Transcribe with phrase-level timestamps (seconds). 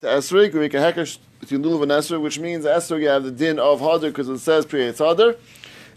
[0.00, 3.22] to esrig, we make a hekesh between lulav and esrig, which means esrig you have
[3.22, 5.36] the din of hadr because it says pre hadr.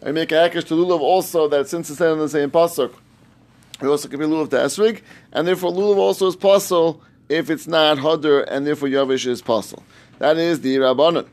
[0.02, 2.94] And make a hekesh to lulav also that since it's said in the same pasuk,
[3.80, 7.66] we also can be lulav to esrig, and therefore lulav also is possible if it's
[7.66, 9.84] not hadr, and therefore yavish is possible.
[10.20, 11.30] That is the rabbanon.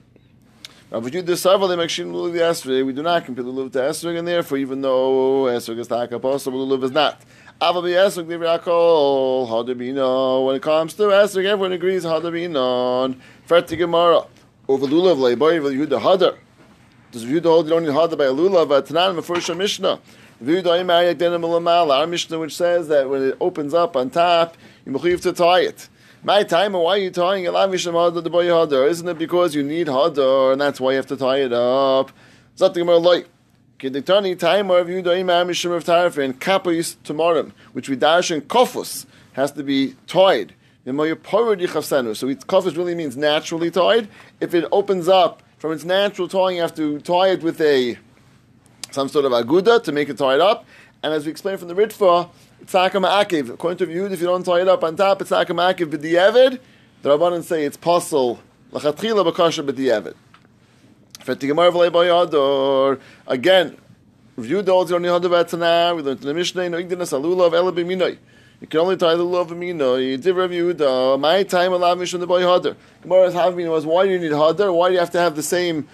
[0.93, 2.87] Rav Judah Sarva they make shin lulav esrig.
[2.87, 6.64] We do not compare lulav to esrig, and therefore even though esrig is taka possible,
[6.64, 7.21] lulav is not.
[7.62, 7.84] When it
[10.62, 13.20] comes to Esrik, everyone agrees Hadabinon.
[13.46, 14.24] Ferti Gemara.
[14.66, 16.38] Over Lulav Leiboy Yehuda Hadar.
[17.12, 18.69] Does Yehuda hold you don't need Hadar by a Lulav?
[18.88, 20.00] Tanan Mefursha Mishnah.
[21.92, 25.61] Our Mishnah which says that when it opens up on top, you have to tie
[25.61, 25.91] it.
[26.24, 27.52] My time, why are you tying it?
[27.55, 32.11] Isn't it because you need Hadar and that's why you have to tie it up?
[32.55, 33.28] Something more like.
[33.80, 39.53] Kediktani time of Yudaim Amishim of and Kapos tomorrow, which we dash in Kofus, has
[39.53, 40.53] to be tied.
[40.84, 44.09] So kofus really means naturally tied.
[44.39, 47.97] If it opens up from its natural tying, you have to tie it with a
[48.91, 50.67] some sort of aguda to make it tied up.
[51.03, 52.28] And as we explained from the Ritva,
[52.61, 53.48] it's akiv.
[53.48, 56.61] According to Yud, if you don't tie it up on top, it's akiv b'di'evid.
[57.00, 58.41] The Rabbanan say it's possible.
[58.72, 60.15] Lachatchila b'kasha b'di'evid.
[63.27, 63.77] Again,
[64.36, 66.78] review the old Yoni Hadabatana, we learned in the Mishnah, no.
[68.61, 70.20] You can only tie the lulav of Minoi.
[70.20, 72.77] Did review the my time allow Mishnah the boy Hadar.
[73.03, 74.75] Gemara's having was why do you need Hadar?
[74.75, 75.89] Why do you have to have the same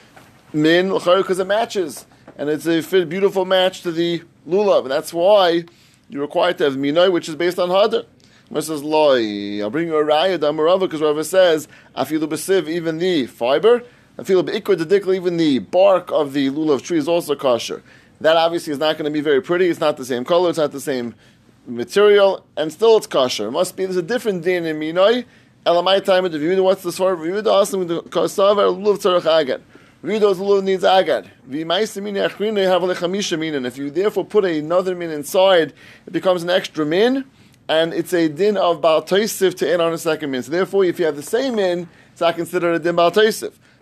[0.52, 0.88] min?
[0.88, 2.06] Because it matches.
[2.36, 4.82] And it's a beautiful match to the lulav.
[4.82, 5.64] And that's why
[6.08, 8.04] you're required to have Minoi, which is based on Hadar.
[8.48, 11.66] Gemara says, Loi, I'll bring you a raya, Damarava, because Rava says,
[12.68, 13.82] even the fiber,
[14.18, 17.82] even the bark of the lulav tree is also kosher.
[18.20, 19.68] That obviously is not going to be very pretty.
[19.68, 20.48] It's not the same color.
[20.48, 21.14] It's not the same
[21.66, 23.48] material, and still it's kosher.
[23.48, 25.24] It must be there's a different din in minoi.
[25.66, 26.62] Elamai time of view.
[26.62, 27.38] What's the sort of view?
[27.50, 29.62] Also, with the kasav lulav tzarach agad.
[30.02, 31.26] Redo's lulav needs agad.
[32.62, 35.72] have And if you therefore put another min inside,
[36.06, 37.24] it becomes an extra min,
[37.68, 40.42] and it's a din of bal to add on a second min.
[40.44, 43.10] So therefore, if you have the same min, it's not considered a din bal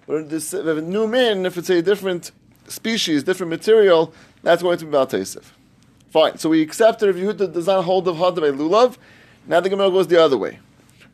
[0.07, 2.31] but this, new min, if it's a different
[2.69, 5.45] species, different material, that's going to be Tesif.
[6.11, 6.39] Fine.
[6.39, 8.97] So we accept that if Yehuda does not hold of Hadar by Lulav,
[9.47, 10.61] now the Gemara goes the other way.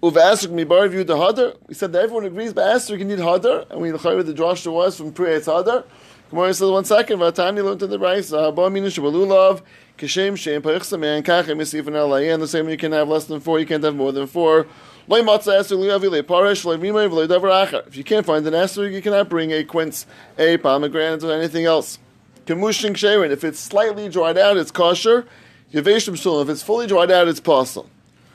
[0.03, 1.57] Uva Esrik Mibar Yehuda Hadar.
[1.67, 4.73] We said that everyone agrees by Esrik you need Hadar, and we know the drasha
[4.73, 5.85] was from Pri Eitz Hadar.
[6.31, 9.63] Gemara says one second, Vatani learned in the Rice, Haba Minu Shabalulav,
[9.99, 13.59] Kishem Shem Paichsam, and Kachem Yisif And the same you can have less than four,
[13.59, 14.67] you can't have more than four.
[15.13, 15.27] If
[17.97, 20.07] you can't find an esrog, you cannot bring a quince,
[20.39, 21.99] a pomegranate, or anything else.
[22.47, 25.27] If it's slightly dried out, it's kosher.
[25.73, 27.91] If it's fully dried out, it's possible.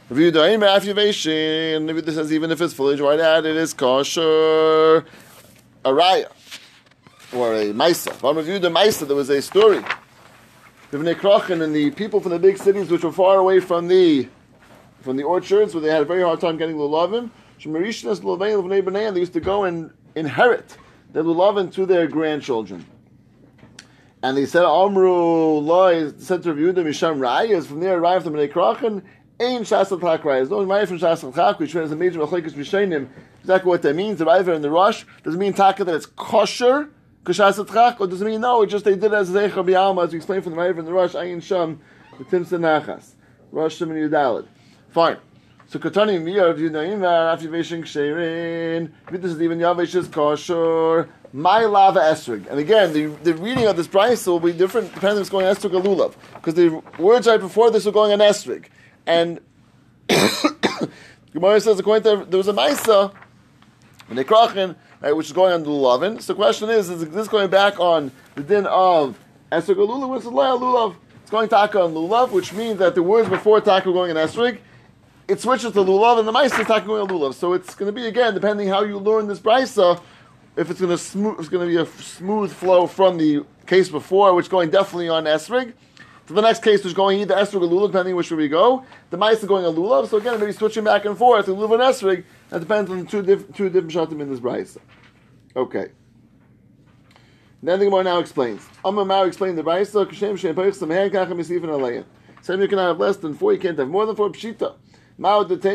[0.10, 2.06] Review daim af yaveshin.
[2.06, 5.06] This says even if it's fully dried out, it is kosher.
[5.86, 6.28] Araya
[7.34, 8.20] or a maisa.
[8.22, 9.08] But review the maisa.
[9.08, 9.82] There was a story.
[10.92, 14.28] The and the people from the big cities which were far away from the
[15.06, 17.30] from the orchards where they had a very hard time getting lulavim.
[17.64, 20.78] They used to go and inherit
[21.14, 22.86] the lulavim to their grandchildren.
[24.24, 28.52] And they said, Amru Loi said to Yehuda Misham Rayas, from there arrived the Bnei
[28.52, 29.04] Krachin,
[29.40, 30.50] Ein Shasat Chak Rayas.
[30.50, 33.08] No Rayas from Shasat Chak, which is a major Machlekes Mishenim.
[33.42, 34.18] Exactly what that means.
[34.18, 36.90] The Rayas in the Rush does it mean taka that it's kosher,
[37.24, 40.12] Kashasat Chak, or does it mean no, it just they did as Zecher B'Alma, as
[40.12, 41.80] we explained from the Rayas in the Rush, Ein Sham,
[42.18, 43.12] the Timsa Nachas.
[43.52, 44.48] Rush Shim and Yudalid.
[44.96, 45.18] Fine.
[45.68, 48.90] So Katani Miyar Rafi Veshin Ksherin.
[49.12, 51.10] This is even Yavish is kosher.
[51.34, 52.48] My lava esrig.
[52.48, 55.48] And again, the, the reading of this price will be different depending if it's going
[55.48, 56.14] esrig or lulav.
[56.36, 58.68] Because the words right before this were going on esrig.
[59.06, 59.42] And
[61.34, 63.14] Gemara says, according to there was a Maisa,
[64.08, 66.22] when they krachin, right, which is going on the lulavin.
[66.22, 69.20] So the question is, is this going back on the din of
[69.52, 70.96] esrig or lulav?
[71.22, 74.16] It's going taka on lulav, which means that the words before taka were going in
[74.16, 74.60] esrig
[75.28, 77.34] it switches to lulav, and the mice is talking about lulav.
[77.34, 80.02] So it's going to be again depending how you learn this brisa.
[80.56, 83.90] If it's going to smooth, it's going to be a smooth flow from the case
[83.90, 85.74] before, which going definitely on esrig.
[86.28, 88.48] To the next case, which is going either esrig or lulav, depending which way we
[88.48, 88.86] go.
[89.10, 90.08] The mice are going on lulav.
[90.08, 92.24] So again, maybe switching back and forth, to lulav and esrig.
[92.50, 94.78] That depends on the two, diff- two different shatim in this brisa.
[95.56, 95.90] Okay.
[97.64, 98.62] Then the Gemara now explains.
[98.86, 100.06] Amma Mao explained the brisa.
[100.06, 102.06] Kashem shem peichsam hand kachem yisifin alayim.
[102.42, 103.54] Same you cannot have less than four.
[103.54, 104.76] You can't have more than four pshita.
[105.18, 105.66] If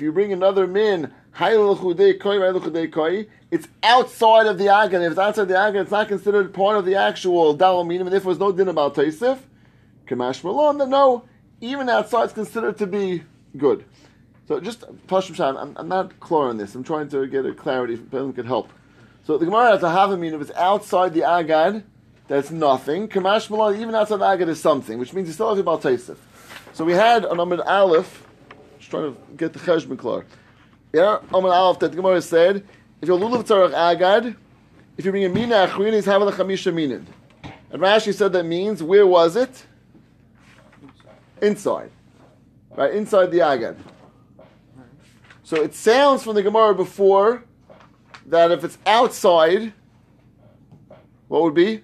[0.00, 1.12] you bring another min,
[3.50, 5.02] it's outside of the agan.
[5.02, 8.32] If it's outside the agan, it's not considered part of the actual dalaminim, and therefore
[8.32, 9.38] there's no din about taisif.
[10.06, 11.24] Kamash malon, then no,
[11.60, 13.24] even outside it's considered to be
[13.56, 13.84] Good.
[14.48, 16.74] So just Pashim I'm, I'm not clear on this.
[16.74, 18.72] I'm trying to get a clarity if anyone could help.
[19.24, 21.82] So the Gemara has a mean if it's outside the Agad,
[22.28, 23.08] that's nothing.
[23.08, 26.16] Kamash Malon, even outside the Agad is something, which means you still have about Taisif.
[26.72, 28.26] So we had on Amid Aleph,
[28.78, 30.26] just trying to get the Cheshbon clear.
[30.92, 32.64] Yeah, Amid Aleph that the Gemara said,
[33.00, 34.36] if you're Lulav Tzarech Agad,
[34.96, 37.06] if you bring a Mina Achrin, he's having a Chamisha Minin.
[37.70, 39.66] And Rashi said that means, where was it?
[41.42, 41.90] Inside.
[42.74, 43.76] Right, inside the Agad.
[45.42, 47.44] So it sounds from the Gemara before
[48.26, 49.72] that if it's outside,
[51.28, 51.82] what would be?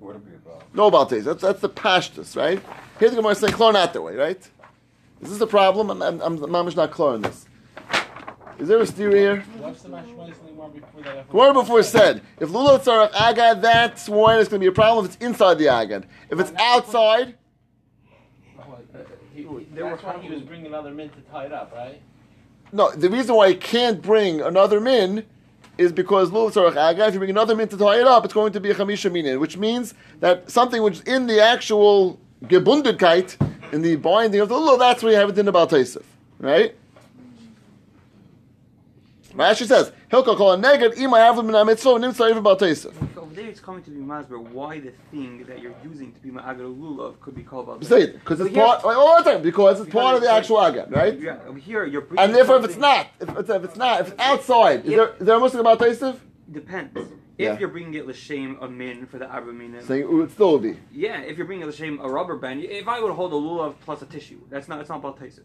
[0.00, 0.76] Wouldn't be a.
[0.76, 1.24] No about this.
[1.24, 2.60] That's that's the pashtus, right?
[2.98, 4.48] Here the Gemara saying clone not that way, right?
[5.20, 5.90] Is this the problem?
[5.90, 7.46] I'm I'm, I'm, I'm not clear on this.
[8.58, 9.40] Is there a steer here?
[9.58, 11.30] What's the mashmalis in the Gemara before that?
[11.30, 15.04] Gemara before said if lulav tzarach agad, that's when it's going to be a problem
[15.04, 16.06] if it's inside the agad.
[16.30, 17.36] If it's outside,
[19.34, 22.00] He, he, that's why he was bringing another min to tie it up, right?
[22.72, 22.90] no.
[22.90, 25.26] The reason why you can't bring another min
[25.78, 27.08] is because agad.
[27.08, 29.10] If you bring another min to tie it up, it's going to be a chamisha
[29.10, 33.36] minin, which means that something which is in the actual gebundedkeit
[33.72, 36.02] in the binding of the lulav, that's where you have it in about Taisif,
[36.38, 36.74] right?
[39.40, 43.46] Rashi says, Hilka call a neged ima avlim min ha-mitzvah nimtza even about Over there,
[43.46, 47.18] it's coming to be masber why the thing that you're using to be ma'agar lulav
[47.20, 47.82] could be called.
[47.82, 50.58] Say it, because it's part, wait, all the time, because it's part of the actual
[50.60, 51.18] agad, right?
[51.18, 52.06] Yeah, over here you're.
[52.18, 55.14] And therefore, if it's not, if it's, if it's not, if it's outside, is there,
[55.14, 56.18] is there a Muslim about Taisif?
[56.52, 56.98] depends.
[57.38, 57.54] Yeah.
[57.54, 60.76] If you're bringing it l'shem a min for the minim, Saying it would still be.
[60.92, 61.20] yeah.
[61.20, 64.02] If you're bringing it l'shem a rubber band, if I would hold a lulav plus
[64.02, 64.80] a tissue, that's not.
[64.80, 65.44] It's not about taisif.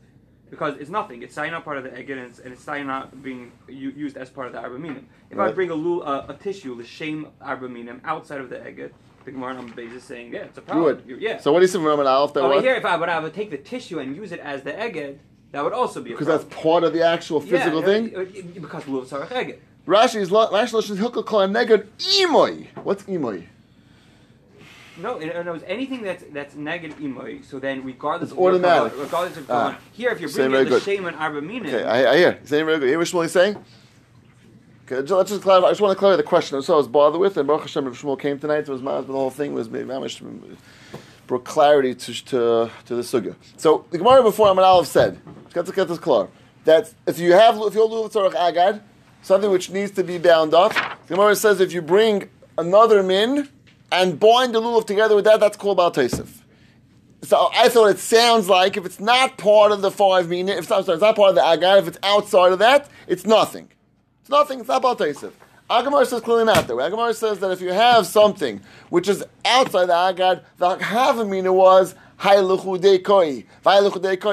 [0.50, 1.24] Because it's nothing.
[1.24, 2.88] It's sign part of the egg and it's, and it's sign
[3.22, 5.08] being u- used as part of the arba minim.
[5.30, 8.92] If I bring a, lul, uh, a tissue l'shem arba minim outside of the egg,
[9.26, 10.84] the Gemara on basis saying yeah, it's a You problem.
[10.86, 11.04] would.
[11.08, 11.38] You're- Yeah.
[11.40, 12.34] So what is you say Roman Aleph?
[12.34, 14.62] That Over here, if I would, I would take the tissue and use it as
[14.62, 15.20] the egg,
[15.52, 18.16] that would also be a Because that's part of the actual physical yeah, thing.
[18.16, 18.26] uh, uh,
[18.62, 19.60] Because lulav sarach egg.
[19.88, 21.88] Rashi's lo- Rashi lashon hilka kol neged
[22.20, 22.68] imoy.
[22.84, 23.48] What's imoy?
[24.98, 27.44] No, it, it knows anything that's that's negative imoy.
[27.44, 28.94] So then, regardless, It's of automatic.
[28.94, 29.78] kavan- regardless of Ah.
[29.92, 30.84] here, if you're bringing the good.
[30.84, 32.40] shame and arba minim, Okay, I, I hear.
[32.46, 32.86] Saying very good.
[32.86, 33.58] You hear what Shmuel is saying?
[34.86, 35.68] Okay, let's just clarify.
[35.68, 36.58] I just want to clarify the question.
[36.58, 37.36] That's what I was bothered with.
[37.38, 40.22] And Baruch Hashem, if Shmuel came tonight, it was my, the whole thing was mamish
[41.28, 43.36] brought clarity to to, to the sugya.
[43.58, 45.20] So the Gemara before Amar Aleph said,
[45.56, 46.28] let's get this clear,
[46.66, 48.82] that if you have if you're lulav tzarach agad,
[49.24, 50.72] something which needs to be bound up,
[51.08, 53.50] the Gemara says if you bring another min
[53.96, 56.42] and bind the lulav together with that, that's called Baal Taisif.
[57.24, 60.60] So I thought it sounds like if it's not part of the five mina, if
[60.60, 63.70] it's not, it's not part of the agad, if it's outside of that, it's nothing.
[64.22, 64.60] It's nothing.
[64.60, 65.32] It's not Baal Taisif.
[65.70, 66.84] Agamar says clearly not that way.
[66.84, 71.96] Agamar says that if you have something which is outside the agad, the havamina was
[72.20, 73.44] koi.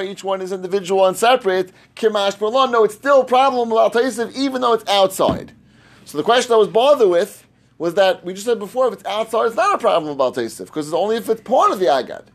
[0.03, 1.71] Each one is individual and separate.
[1.95, 2.71] Kimash.
[2.71, 5.53] No, it's still a problem Baal Taisif, even though it's outside.
[6.05, 7.42] So the question I was bothered with
[7.77, 10.65] was that we just said before, if it's outside, it's not a problem about Taisif,
[10.65, 12.25] because it's only if it's part of the agad.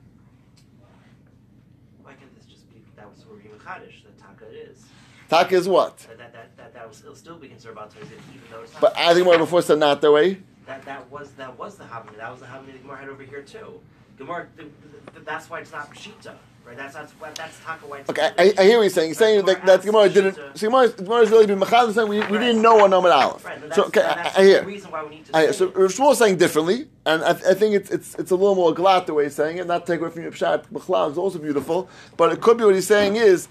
[2.03, 4.85] Why can't this just be that was Uri Machadish, that Taka is?
[5.29, 5.99] Taka is what?
[5.99, 8.73] That that that that, that was, it'll still be considered about Toys even though it's
[8.73, 8.81] not.
[8.81, 10.39] But I think more before said not that way.
[10.67, 12.17] that that was that was the Havamina.
[12.19, 13.81] That was the Havamina the Gemara had over here too.
[14.19, 14.98] Gemara, th- th- th-
[15.29, 16.35] that's why it's not Pshita,
[16.67, 16.77] right?
[16.77, 18.11] That's that's that's Taka why it's.
[18.11, 19.09] Okay, I, I hear what you're saying.
[19.11, 20.35] You're saying that, that Gemara didn't.
[20.55, 23.45] So Gemara, Gemara's really been machal saying we, we didn't know what Nomen Aleph.
[23.45, 24.61] Right, So okay, I, that's I hear.
[24.61, 25.37] the reason why we need to.
[25.37, 25.53] I hear.
[25.53, 25.67] So.
[25.69, 28.75] Rav Shmuel is saying differently, and I, I think it's it's it's a little more
[28.75, 29.67] glatt the way he's saying it.
[29.67, 30.71] Not take away from your pshat.
[30.73, 33.49] Machal is also beautiful, but it could be what he's saying is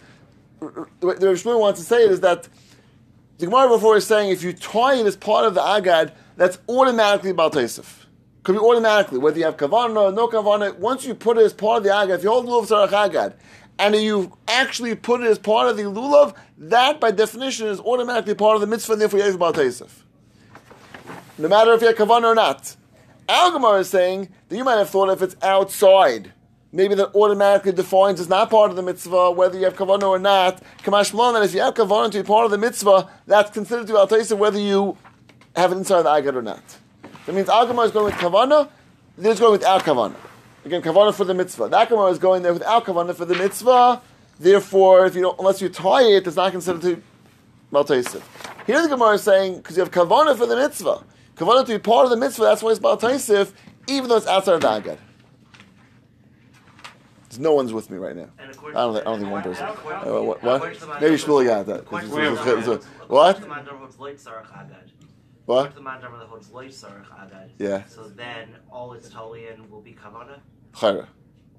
[0.60, 2.50] the way Rav Shmuel wants to say it is that
[3.38, 6.58] the Gemara before is saying if you tie it as part of the agad, that's
[6.68, 8.07] automatically Baal Taisif.
[8.48, 10.74] Could be automatically, whether you have kavana or no kavana.
[10.78, 13.34] Once you put it as part of the agad, if you hold lulav tzarach agad,
[13.78, 18.36] and you actually put it as part of the lulav, that by definition is automatically
[18.36, 19.90] part of the mitzvah, and therefore Baal Taisif.
[21.38, 22.78] No matter if you have kavana or not.
[23.28, 26.32] Al is saying that you might have thought if it's outside,
[26.72, 30.20] maybe that automatically defines it's not part of the mitzvah, whether you have kavanah or
[30.20, 30.64] not.
[30.84, 33.88] Kamash Malon, that if you have kavanah to be part of the mitzvah, that's considered
[33.88, 34.98] to be al whether you
[35.54, 36.64] have it inside the agad or not.
[37.28, 38.70] That means Al Gemara is going with kavanah,
[39.18, 40.16] there's going without kavanah.
[40.64, 41.68] Again, kavanah for the mitzvah.
[41.68, 44.02] The Gemara is going there without kavanah for the mitzvah.
[44.40, 47.02] Therefore, if you don't, unless you tie it, it's not considered to
[47.70, 48.22] mal taisiv.
[48.66, 51.04] Here the Gemara is saying because you have kavanah for the mitzvah,
[51.36, 52.44] kavanah to be part of the mitzvah.
[52.46, 53.52] That's why it's mal taisiv,
[53.88, 54.98] even though it's outside of the agad.
[57.28, 58.30] There's no one's with me right now.
[58.40, 58.54] I don't
[58.94, 59.66] think- I don't think one person.
[59.68, 60.62] Uh, what- what?
[61.02, 63.40] Maybe Shmuel got that, 'cause according it's- to the it's- Mandar- it's a- according what?
[65.48, 65.74] What?
[65.76, 67.52] The Mandar that holds light sarach agad.
[67.58, 67.86] Yeah.
[67.86, 70.40] So then all its talian will be kavana.
[70.74, 71.08] Chayra.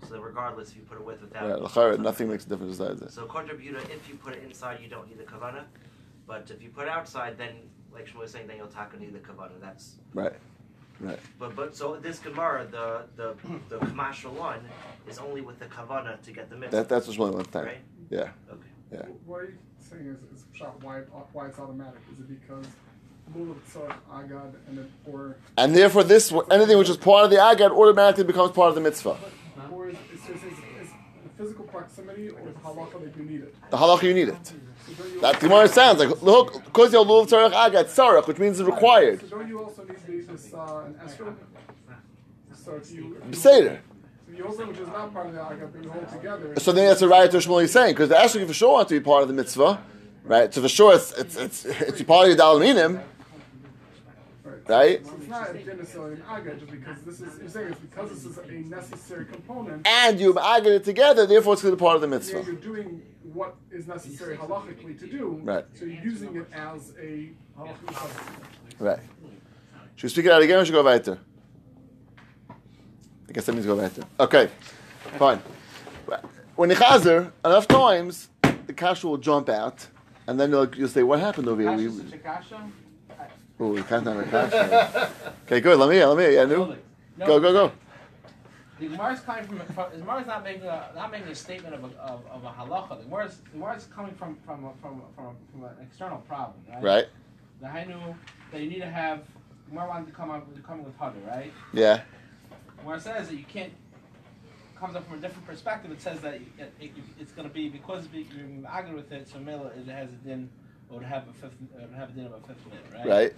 [0.08, 1.48] So regardless, if you put it with without.
[1.48, 3.12] Yeah, you l'chara, put it nothing makes a difference besides that.
[3.12, 5.64] So according if you put it inside, you don't need the kavana.
[6.26, 7.54] But if you put it outside, then
[7.90, 9.58] like Shmuel was saying, then you'll taka need the kavana.
[9.60, 10.34] That's Right.
[11.00, 11.18] Right.
[11.38, 13.34] but but so this gemara, the the
[13.70, 14.60] the commercial one
[15.08, 17.44] is only with the kavana to get the mitzvah, That, that's what's one of the
[17.44, 17.64] time.
[17.66, 17.78] right?
[18.10, 18.30] Yeah.
[18.52, 19.06] Okay.
[19.24, 21.02] What are you saying is, is shot why, uh,
[21.32, 22.00] why it's automatic?
[22.12, 22.87] Is it because Lulav Tzar Agad
[25.56, 28.80] and therefore, this anything which is part of the agad automatically becomes part of the
[28.80, 29.16] mitzvah.
[29.70, 33.54] or is, the physical proximity or the halacha that you need it?
[33.70, 34.52] The halacha you need it.
[34.88, 38.68] You That Gemara sounds like look because you're lulav tzarech agad tzarech, which means it's
[38.68, 39.28] required.
[39.28, 41.36] So you also need the, this an esrog?
[42.52, 43.80] So if you Seder.
[44.26, 46.54] So you also, which is not part of the agad, but you hold together.
[46.58, 48.88] So then that's a right to Shmuel is saying because the esrog for sure want
[48.88, 49.82] to be part of the mitzvah,
[50.24, 50.52] right?
[50.52, 53.02] So for sure it's it's it's, it's part of your dalaminim,
[54.68, 55.04] right?
[55.06, 57.80] So it's not a din necessarily an agad, just because this is you're saying it's
[57.80, 59.86] because this is a necessary component.
[59.86, 62.42] And you agad it together, therefore it's going to be part of the Yeah, mitzvah.
[62.44, 65.40] you're doing what is necessary halachically to do.
[65.42, 65.64] Right.
[65.74, 68.80] So you're using it as a halachic.
[68.80, 69.00] Right.
[69.96, 71.18] Should we speak it out again or should we go weiter?
[73.28, 74.04] I guess that means go weiter.
[74.20, 74.48] Okay,
[75.18, 75.40] fine.
[76.56, 78.30] When you chazer, enough times,
[78.66, 79.86] the kasha will jump out,
[80.26, 81.92] and then you'll, you'll say, what happened over here?
[83.58, 84.04] Kasha We, such a kasha?
[84.04, 85.10] oh, we can't have a kasha.
[85.46, 85.78] okay, good.
[85.78, 86.76] Let me, let me, yeah, no.
[87.16, 87.72] No, Go, go, go.
[88.78, 91.82] The Gemara's coming from, from the Gemara's not making a not making a statement of
[91.82, 92.98] a, of, of a halacha.
[92.98, 96.54] The Gemara's the Gemara's coming from from a- from a- from, from an external problem,
[96.72, 96.82] right?
[96.84, 97.06] Right?
[97.60, 98.14] The Hainu
[98.52, 99.22] that you need to have.
[99.68, 101.52] Gemara wanted to come up to come with Hadar, right?
[101.72, 102.02] Yeah.
[102.80, 103.72] Gemara says that you can't.
[104.78, 105.90] Comes up from a different perspective.
[105.90, 106.42] It says that it,
[106.80, 109.28] it, it's going to be because you're arguing with it.
[109.28, 110.48] So Mela it has a din.
[110.90, 111.54] Would have a fifth.
[111.74, 113.06] Would have a din of a fifth din, right?
[113.06, 113.34] Right?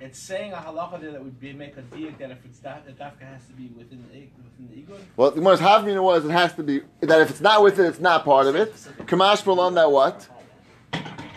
[0.00, 2.78] It's saying a halacha there that would be make a diak that if it's da,
[2.84, 5.00] the dafka has to be within the within the igun.
[5.16, 7.86] Well, the most half meaning was it has to be, that if it's not within,
[7.86, 8.74] it's not part of it.
[9.06, 10.28] Kamash on that what?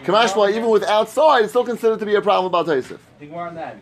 [0.04, 2.98] Kamash even with outside, it's still considered to be a problem about Taisif.
[3.20, 3.78] The Gemara on that.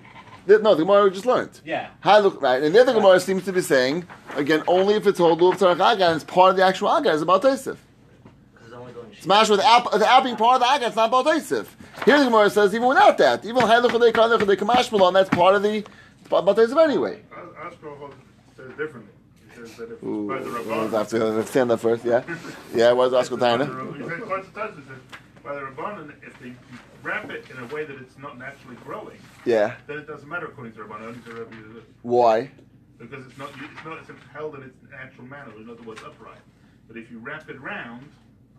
[0.47, 1.61] No, the Gemara we just learned.
[1.63, 1.89] Yeah.
[2.05, 5.37] Look right, and the other Gemara seems to be saying again only if it's whole
[5.37, 7.77] lulav tzarech agad and it's part of the actual agad is about taisif.
[9.23, 11.07] Because it's only going It's mash without without being part of the agad, it's not
[11.09, 11.67] about taisif.
[12.05, 15.29] Here the Gemara says even without that, even hay luchadei kan luchadei kamash malon, that's
[15.29, 15.85] part of the
[16.31, 17.21] about taisif anyway.
[17.31, 18.13] Ashko
[18.57, 19.11] says differently.
[19.49, 21.77] He says that if it's Ooh, by the well, Rabban, I have to understand that
[21.77, 22.03] first.
[22.05, 22.23] Yeah,
[22.75, 22.91] yeah.
[22.91, 23.67] What by the Taina?
[23.67, 24.99] Rabban- he says, quite sometimes he says,
[25.43, 26.53] by the Rabbanan, if they
[27.01, 29.75] wrap it in a way that it's not naturally growing, Yeah.
[29.87, 31.55] then it doesn't matter according to Rabbanan, only to Rabbi
[32.01, 32.51] Why?
[32.97, 35.51] because it's not it's not it's held in its natural manner.
[35.57, 36.39] In other words, upright.
[36.87, 38.09] But if you wrap it round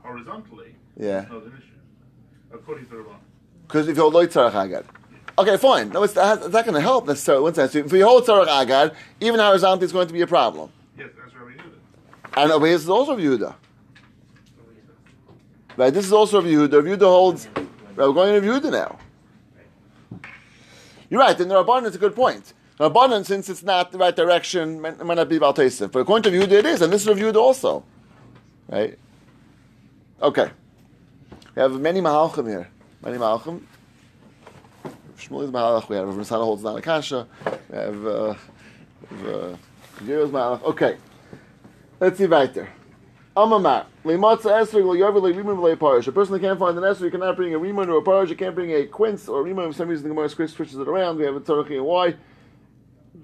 [0.04, 1.22] horizontally, Yeah.
[1.22, 2.54] it's not an issue.
[2.54, 3.18] According to Rabbanan.
[3.66, 4.84] Because if you hold loy tzarech agad.
[5.36, 5.88] Okay, fine.
[5.88, 7.42] No, it's, it's not going to help necessarily.
[7.42, 10.70] One sense, if you hold tzarech agad, even horizontally, it's going to be a problem.
[10.96, 12.42] Yes, that's Rabbi Yehuda.
[12.42, 13.54] And uh, here, this is also Yehuda.
[15.76, 16.82] Right, this is also of Yehuda.
[16.82, 17.48] Yehuda holds.
[17.96, 18.98] We're going to Yehuda now.
[21.10, 21.38] You're right.
[21.38, 22.52] In the Rabbanan, it's a good point.
[22.78, 25.90] The Rabbanan, since it's not the right direction, it might not be about Tosef.
[25.90, 27.84] But according to Yehuda, it is, and this is Yehuda also.
[28.68, 28.98] Right.
[30.24, 30.50] Okay.
[31.54, 32.66] We have many Mahalchim here.
[33.02, 33.60] Many Mahalchim.
[35.18, 35.86] Shmuel's Mahalach.
[35.90, 37.26] We have Rav Nisana holds down a kasha.
[37.68, 38.06] We have.
[38.06, 38.34] Uh,
[39.10, 39.56] we uh,
[40.26, 40.62] Mahalach.
[40.62, 40.96] Okay.
[42.00, 42.70] Let's see weiter.
[43.36, 43.84] Amamar.
[44.02, 46.06] Lematza esrig lo yover lerimon v'le parish.
[46.06, 48.30] A person that can't find an esrig cannot bring a rimon or a parish.
[48.30, 49.72] He can't bring a quince or a rimon.
[49.72, 51.18] For some reason, the Gemara switches it around.
[51.18, 52.14] We have a tzarech and why.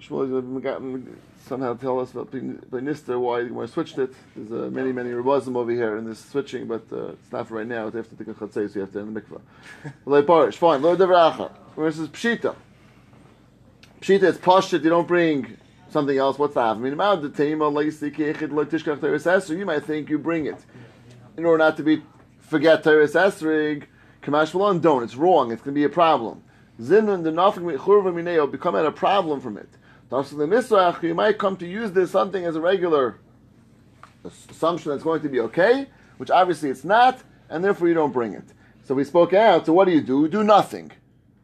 [0.00, 1.04] Shmuel
[1.47, 4.12] somehow tell us about Benister why the switched it.
[4.35, 7.57] There's uh, many, many rebuzim over here in this switching, but uh, it's not for
[7.57, 7.90] right now.
[7.90, 9.40] They have to take a chatzei, so you have to end the mikvah.
[10.07, 10.57] V'le parish.
[10.57, 10.83] Fine.
[10.83, 11.52] Lo devracha.
[11.76, 12.57] Versus pshita.
[14.00, 14.83] Pshita, it's pashit.
[14.83, 15.59] You don't bring
[15.90, 16.38] something else.
[16.38, 16.61] What's that?
[16.61, 16.97] I mean, you
[19.66, 20.59] might think you bring it
[21.37, 22.02] in order not to be
[22.40, 23.85] forget teres esrig.
[24.23, 25.02] Kamash malon, don't.
[25.02, 25.52] It's wrong.
[25.52, 26.42] It's going to be a problem.
[26.80, 29.69] Zinun the nothing churva mineo become at a problem from it.
[30.11, 33.21] The misrach you might come to use this something as a regular
[34.25, 35.87] assumption that's going to be okay,
[36.17, 38.52] which obviously it's not, and therefore you don't bring it.
[38.83, 39.67] So we spoke out.
[39.67, 40.26] So what do you do?
[40.26, 40.90] Do nothing,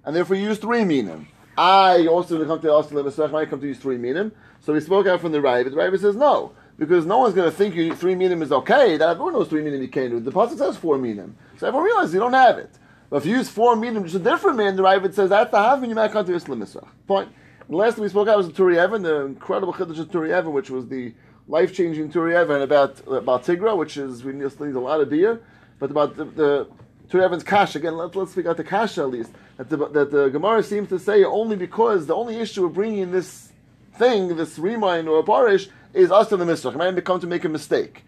[0.05, 1.29] and therefore you use three minim.
[1.57, 4.33] I also come to also the might come to use three minim.
[4.61, 5.71] So we spoke out from the Rav.
[5.71, 8.97] The Rav says no, because no one's going to think you, three minim is okay.
[8.97, 10.19] That everyone knows three minim you can't do.
[10.19, 12.77] The pasuk says four minim, so everyone realizes you don't have it.
[13.11, 15.59] But if you use four minim, just a different minim, the Rav says that's the
[15.59, 16.89] half, and you might come to Islam Misrach.
[17.07, 17.29] Point.
[17.69, 20.31] The last time we spoke out was the Turi Evan, the incredible Chiddush of Turi
[20.31, 21.13] Evan, which was the
[21.49, 25.43] life-changing Turi Evan about about Tigra, which is we need a lot of beer,
[25.81, 26.69] but about the, the
[27.11, 27.97] Turi Evan's kasha again.
[27.97, 29.33] Let's let's speak out the kasha at least.
[29.57, 33.11] That the, that the Gemara seems to say only because the only issue of bringing
[33.11, 33.53] this
[33.95, 36.75] thing, this remind or a parish, is us in the misrach.
[36.75, 38.05] A man may come to make a mistake.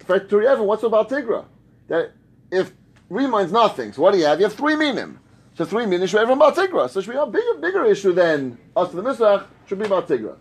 [0.00, 1.44] For Turievan, what's about Tigra?
[1.86, 2.10] That
[2.50, 2.72] if
[3.08, 4.40] reminds nothing, so what do you have?
[4.40, 5.20] You have three minim.
[5.60, 8.56] So three minim should be about So it should be a bigger, bigger issue than
[8.74, 9.44] us to the misrach.
[9.66, 10.36] Should be about Tigra.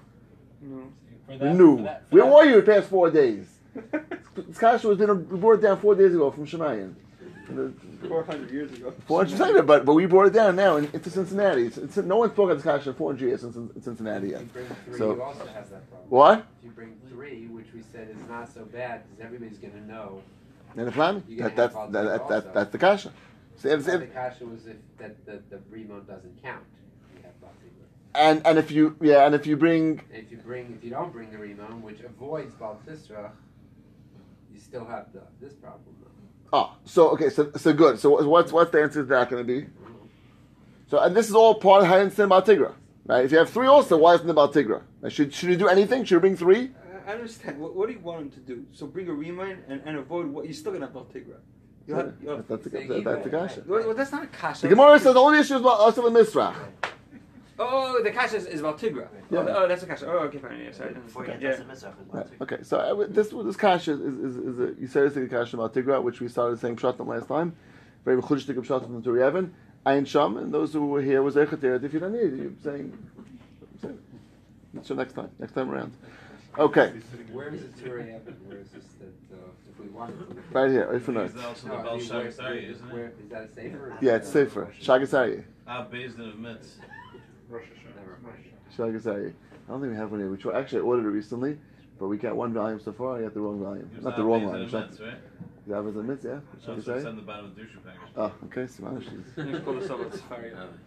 [1.28, 1.76] For that, No.
[1.76, 3.46] for that, for Where that- were you the past four days?
[4.48, 6.94] This kasha was been brought down four days ago from Shemayim.
[8.08, 8.94] Four hundred years ago.
[9.08, 11.64] Four hundred but but we brought it down now in, into Cincinnati.
[11.66, 14.40] It's, it's, no one's spoken this kasha in four hundred years since in Cincinnati yet.
[14.40, 16.10] You bring three, So- you also has that problem.
[16.10, 16.48] What?
[16.60, 19.86] If you bring three, which we said is not so bad, because everybody's going to
[19.86, 20.24] know.
[20.78, 21.24] And the Flami?
[21.28, 23.12] You That, that's that, that, that, that's the kasha.
[23.60, 26.64] So if, the if, kasha was if that the, the remount doesn't count.
[27.14, 27.88] You have Baltimore.
[28.16, 31.12] and and if you yeah and if you bring If you bring, if you don't
[31.12, 33.32] bring the remount, which avoids Baltisra,
[34.54, 35.94] you still have the, this problem.
[36.02, 36.58] Though.
[36.58, 39.62] oh so okay so so good so what's what's the answer to that going to
[39.62, 39.68] be?
[40.90, 42.74] So and this is all part of how you about Tigra,
[43.08, 43.26] right?
[43.26, 44.84] If you have three also, why isn't it about Tigra?
[45.10, 46.06] Should should you do anything?
[46.06, 46.72] Should you bring three?
[47.06, 47.60] I understand.
[47.60, 48.66] What, what do you want him to do?
[48.72, 51.40] So bring a remind and, and avoid what you're still gonna have Baltigra.
[51.90, 53.64] You have, you have, That's the, Say that, that's the kasha.
[53.66, 54.62] well, well, that's not a kasha.
[54.62, 56.56] The Gemara says all the issues about us in the Misrach.
[57.62, 59.10] Oh, the kasha is, is about Tigra.
[59.30, 59.40] Yeah.
[59.40, 60.06] Oh, oh, that's a kasha.
[60.08, 60.62] Oh, okay, fine.
[60.64, 60.96] Yeah, sorry.
[61.14, 61.58] Okay, yeah.
[61.58, 62.26] to the Right.
[62.40, 65.18] Okay, so uh, I, would- this this kasha is is, is a, you said it's
[65.18, 67.54] a kasha about Tigra, which we started saying pshatim last time.
[68.06, 69.50] Very mechudishtik of pshatim and Turiyavin.
[69.86, 71.84] Ayin Sham, and those who were here was Echatir.
[71.84, 72.98] If you don't need it, you're saying.
[73.82, 74.00] saying.
[74.84, 75.92] So next time, next time around.
[76.60, 76.92] Okay,
[77.32, 78.36] Where is the Ture Evan?
[78.46, 79.38] Where is this that, uh,
[79.72, 80.36] if we wanted to?
[80.52, 81.34] right here, right for notes.
[81.34, 83.18] Is also the No, I Bel mean, where, Shagasari, isn't where, it?
[83.24, 83.78] is that a safer?
[83.86, 84.74] or is Yeah, that it's a- safer.
[84.82, 85.44] Shagasari.
[85.68, 86.76] Ah, Bezdin of Mitz.
[87.50, 87.96] Rosh Hashanah.
[87.96, 88.44] Never mind.
[88.78, 89.30] Shagasari.
[89.34, 90.30] I don't think we have one here.
[90.30, 91.58] We tried, actually I ordered it recently,
[91.98, 93.18] but we got one volume so far.
[93.20, 93.90] I got the wrong volume.
[93.96, 94.66] It Not the wrong Bezdin volume.
[94.66, 95.18] of Shak- Mitz, right?
[95.68, 96.66] That was a mitzvah, yeah?
[96.66, 97.06] So it's Shagasari?
[97.08, 98.02] on the bottom of the Dusha package.
[98.18, 99.06] Oh, okay, Spanish.
[99.38, 100.22] Let's call this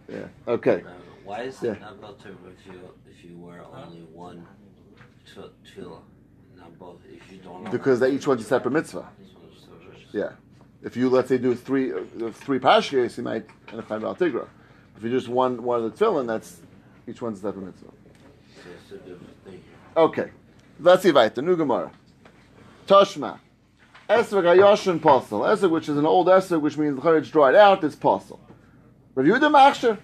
[0.07, 0.27] Yeah.
[0.47, 0.83] Okay.
[0.85, 0.89] Uh,
[1.23, 1.71] Why is Yeah.
[1.71, 4.45] it not about to if you if you wear only one
[7.71, 9.09] Because they each one's a separate mitzvah.
[10.11, 10.31] Yeah.
[10.83, 12.01] If you let's say do three uh,
[12.31, 14.47] three pashiyos, you might end up finding al tigra.
[14.97, 16.59] If you just one one of the tefillin, that's
[17.07, 17.91] each one's a separate mitzvah.
[19.95, 20.31] Okay.
[20.79, 21.41] Let's see weiter.
[21.41, 21.91] New Gemara.
[22.87, 23.39] Toshma.
[24.09, 25.47] Esrog Hayoshin Posel.
[25.47, 28.39] Esrog, which is an old Esrog, which means the courage dried out, is Posel.
[29.15, 29.97] Review the Machsher.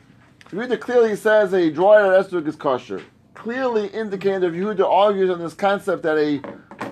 [0.51, 3.01] Yehuda clearly says a dried out Esrog is kosher.
[3.39, 6.39] Clearly indicating that Yehuda argues on this concept that a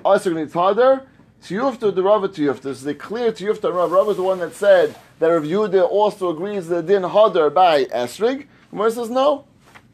[0.05, 1.05] Esrog needs harder.
[1.43, 2.61] Tiyufta the Rava Tiyufta.
[2.61, 3.91] This is a clear Tiyufta Rav.
[3.91, 7.83] Rav is the one that said that Rav Yehuda also agrees that din harder by
[7.85, 8.47] Esrog.
[8.69, 9.45] Gemara says no.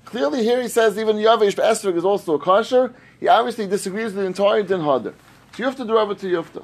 [0.05, 2.93] Clearly here he says even Yavish Esrog is also a kosher.
[3.19, 5.15] He obviously disagrees with the entire din harder.
[5.53, 6.63] Tiyufta the Rava Tiyufta.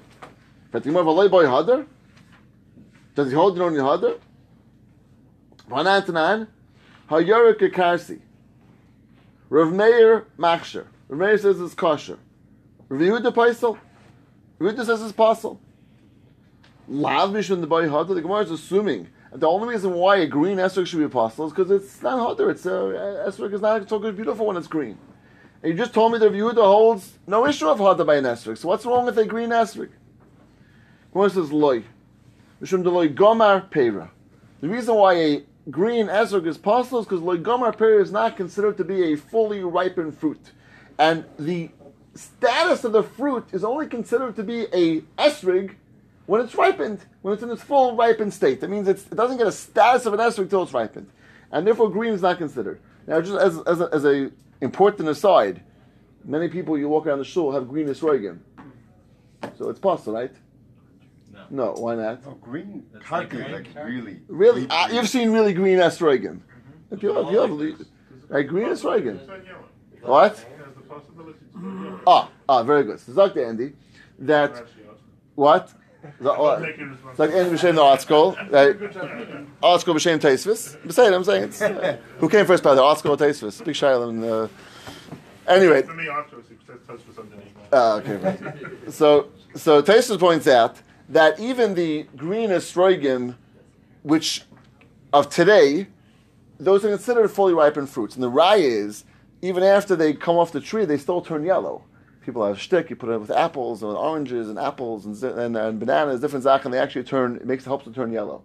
[0.69, 1.87] But the Gemara boy harder.
[3.15, 4.19] Does he hold it only harder?
[5.67, 6.47] Vanantanan,
[7.09, 8.19] Hayarik Karsi.
[9.49, 10.85] Rav Meir Machsher.
[11.07, 12.17] Rav Meir says it's kosher.
[12.87, 13.77] Rav Yehuda Paisel.
[14.59, 15.59] Rav Yehuda says it's possible.
[16.87, 18.13] Lav Mishun the boy harder.
[18.13, 21.53] The Gemara is assuming the only reason why a green esrog should be apostle is
[21.53, 22.49] because it's not harder.
[22.49, 24.97] It's uh, esrog is not so good beautiful when it's green.
[25.61, 28.57] And you just told me Rav Yehuda holds no issue of harder by an esrog.
[28.57, 29.89] So what's wrong with a green esrog?
[31.13, 31.83] Gemara says loy.
[32.61, 34.11] Mishum de loy gomar pera.
[34.61, 38.77] The reason why a green esrog is possible because loy gomar pera is not considered
[38.77, 40.51] to be a fully ripened fruit,
[40.97, 41.69] and the
[42.15, 45.75] status of the fruit is only considered to be a esrog
[46.25, 48.61] when it's ripened, when it's in its full ripened state.
[48.61, 51.09] That means it doesn't get a status of an esrog until it's ripened,
[51.51, 52.79] and therefore green is not considered.
[53.07, 55.61] Now, just as as a, as a important aside,
[56.23, 58.39] many people you walk around the shul have green esrogim,
[59.57, 60.33] so it's possible, right?
[61.49, 61.73] No.
[61.73, 62.21] No, why not?
[62.25, 64.21] Oh, No, green That's Karki like is like really.
[64.27, 64.95] Really, deep uh, green.
[64.97, 66.41] you've seen really green esrogim.
[66.91, 67.85] If you have, you have,
[68.29, 69.19] right, green esrogim.
[69.19, 69.63] It's not yellow.
[70.01, 70.31] What?
[70.33, 72.01] It has the possibility to turn yellow.
[72.07, 72.99] Ah, ah, very good.
[72.99, 73.45] So, Dr.
[73.45, 73.73] Andy,
[74.19, 74.65] that
[75.35, 75.73] what?
[76.21, 78.75] The- I'm It's like Andy B'Shem the article, right?
[79.61, 80.77] Article B'Shem Teisvis.
[80.85, 83.63] B'Shem, I'm saying it's, uh, who came first by the article or Teisvis?
[83.65, 84.43] Big Shiloh.
[84.43, 84.47] Uh,
[85.47, 87.53] anyway, For me, after it says touch underneath.
[87.73, 88.93] Ah, okay, right.
[88.93, 90.77] So, so Taisus points out
[91.09, 93.35] that even the green estrogen,
[94.03, 94.43] which
[95.11, 95.87] of today,
[96.59, 98.15] those are considered fully ripened fruits.
[98.15, 99.05] And the rye is,
[99.41, 101.83] even after they come off the tree, they still turn yellow.
[102.23, 105.57] People have a shtick, you put it with apples and oranges and apples and, and,
[105.57, 108.43] and bananas, different zach, and they actually turn, it makes it helps to turn yellow.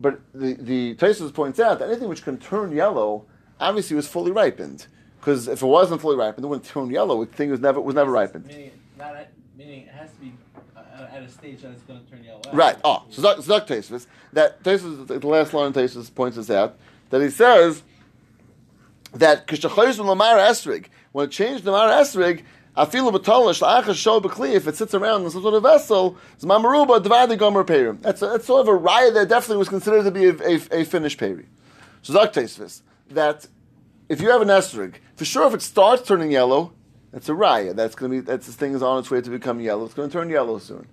[0.00, 3.26] But the, the points out that anything which can turn yellow
[3.60, 4.88] obviously was fully ripened.
[5.20, 7.24] Because if it wasn't fully ripened, it wouldn't turn yellow.
[7.24, 8.46] The thing was never, was never ripened.
[8.46, 9.14] Meaning, not
[9.56, 10.32] meaning it has to be
[10.94, 12.40] at a stage that it's going to turn yellow.
[12.52, 12.76] Right.
[12.84, 13.66] Oh, so Zak- Zak
[14.32, 16.76] that Tosfos, the last line of Tosfos points us out,
[17.10, 17.82] that he says
[19.12, 22.42] that Kishachayz Lamar Esrig, when it changed Lamar Esrig,
[22.76, 26.62] Afilu b'tolish la'achas shol b'kli, if it sits around in some sort of vessel, zman
[26.64, 28.02] maruba dvadi gomer perim.
[28.02, 30.80] That's, a- that's sort of a raya that definitely was considered to be a, a,
[30.80, 31.46] a finished peri.
[32.02, 33.46] So Tosfos, that
[34.08, 36.72] if you have an esrig, for sure if it starts turning yellow,
[37.14, 37.76] that's a raya.
[37.76, 39.84] That's going to be, that's this thing is on its way to become yellow.
[39.84, 40.88] It's going to turn yellow soon.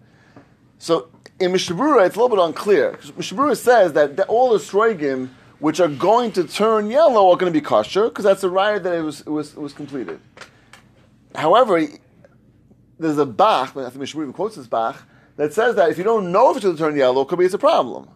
[0.78, 3.00] So in Mishnah Berurah, it's a little bit unclear.
[3.18, 7.52] Mishnah Berurah says that, all the sroigim which are going to turn yellow are going
[7.52, 10.20] to be kosher because that's a raya that it was, it was, it was completed.
[11.34, 11.88] However,
[13.00, 15.04] there's a Bach, I think Mishnah Berurah even quotes this Bach,
[15.38, 17.40] that says that if you don't know if it's going to turn yellow, it could
[17.40, 18.08] be it's a problem.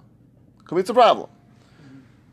[0.65, 1.27] Could be it's a problem.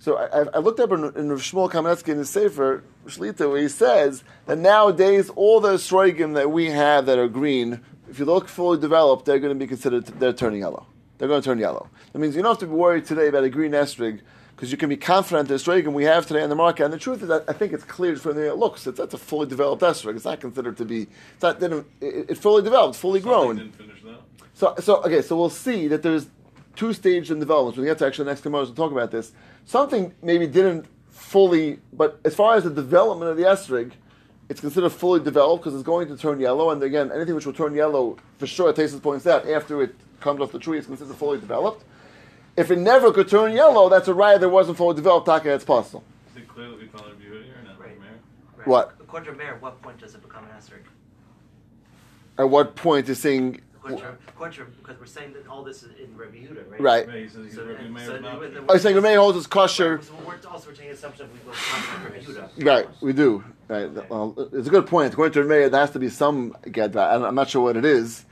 [0.03, 3.61] So I, I- looked up in, in Rav Shmuel Kamenetsky in his Sefer Shlita where
[3.61, 8.25] he says that nowadays all the sroigim that we have that are green, if you
[8.25, 10.87] look fully developed, they're going to be considered they're turning yellow.
[11.19, 11.89] They're going to turn yellow.
[12.13, 14.23] That means you don't have to be worried today about a green estrig
[14.57, 16.83] because you can be confident the sroigim we have today on the market.
[16.83, 18.85] And the truth is, that I think it's clear from the way it looks.
[18.89, 20.17] It's that's a fully developed estrig.
[20.17, 21.03] It's not considered to be.
[21.35, 21.63] It's not.
[21.63, 23.71] It, it's fully developed, fully grown.
[23.71, 24.19] Finish that.
[24.55, 26.27] So, so okay, so we'll see that there's
[26.77, 27.77] two stages in development.
[27.77, 29.33] When we get to actually the next tomorrow, we'll talk about this.
[29.65, 33.93] Something maybe didn't fully, but as far as the development of the estrig,
[34.49, 36.71] it's considered fully developed because it's going to turn yellow.
[36.71, 40.41] And again, anything which will turn yellow, for sure, Tosfos points out, after it comes
[40.41, 41.85] off the tree, it's considered fully developed.
[42.57, 45.27] If it never could turn yellow, that's a riot that wasn't fully developed.
[45.27, 46.05] Taka, it's possible.
[46.31, 47.99] Is it clear that we call it Yehuda here, not Right.
[47.99, 48.11] Meir?
[48.57, 48.67] Right.
[48.67, 48.95] What?
[49.01, 50.83] According to Meir, at what point does it become an esrog?
[52.39, 56.17] At what point is saying, According to, because we're saying that all this is in
[56.17, 56.81] Rabbi Yehuda, right?
[56.81, 57.09] right?
[57.09, 58.41] Right, he says he's So, working and- Meir's so mouth.
[58.41, 60.01] with the- oh, Are saying Remain holds is kosher?
[60.03, 62.19] So we're also taking the assumption we go contact Rabbi
[62.59, 62.65] Yehuda.
[62.65, 63.43] Right, we do.
[63.69, 63.91] Right.
[64.11, 65.13] Well, it's a good point.
[65.13, 67.23] According to Remain, there has to be some get that.
[67.23, 68.25] I'm not sure what it is.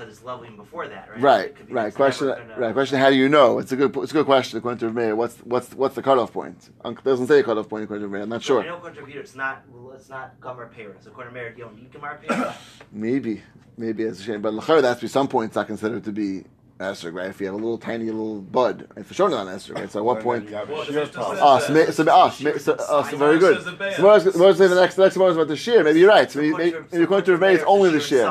[0.00, 1.20] Because it's loving before that, right?
[1.20, 1.94] Right, It right.
[1.94, 2.72] Question, gonna- right.
[2.72, 3.58] Question: How do you know?
[3.58, 4.56] It's a good, it's a good question.
[4.58, 6.70] According to Meir, what's what's what's the cutoff point?
[6.86, 8.22] Unc doesn't say a cutoff point according to Meir.
[8.22, 8.64] I'm not I sure.
[8.64, 9.62] know according to Yehuda, it's not,
[9.94, 11.06] it's not Gomer Paris.
[11.06, 12.56] According to Meir, you don't need Gomer Paris.
[12.92, 13.42] Maybe,
[13.76, 16.44] maybe it's a shame, but l'chayr, that's be some points not considered to be
[16.80, 17.28] esrog, right?
[17.30, 19.04] If you have a little tiny little bud, right?
[19.06, 19.90] for sure not an esrog, right?
[19.90, 20.50] So at what point?
[20.50, 21.30] Well, the Shear Mishnah top.
[21.32, 23.56] says Ah, that- so, ma- so, ah, so, ma- so, ah, so very good.
[23.56, 23.94] Says the Bayah.
[23.96, 25.48] So what I was- what I was saying the next, the next one was about
[25.48, 25.84] the shear.
[25.84, 26.30] Maybe you're right.
[26.30, 28.24] So maybe, maybe, maybe according to Meir, it's only the shear.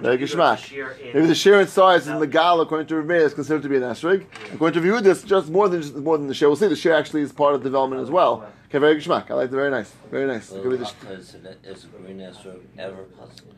[0.00, 0.28] Very good.
[1.14, 3.76] Maybe the shear in size in the gal, according to Rebbe, is considered to be
[3.76, 4.24] an esrig.
[4.54, 6.48] According to Yehuda, it's just more than just more than the shear.
[6.48, 6.68] We'll see.
[6.68, 8.44] The shear actually is part of development as well.
[8.74, 9.30] Okay, very good shmach.
[9.30, 9.50] I like it.
[9.52, 9.92] Very nice.
[10.10, 10.50] Very nice.
[10.50, 13.52] It So could be the- is, an- a green esrog ever possible?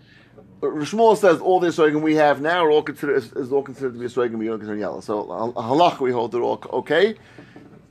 [0.61, 3.63] But Shmuel says all the esrogim we have now are all considered is, is all
[3.63, 4.37] considered to be esrogim.
[4.37, 5.01] We don't consider yellow.
[5.01, 7.15] So uh, halach we hold it all okay.